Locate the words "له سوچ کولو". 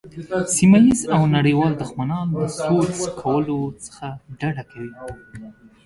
2.39-3.59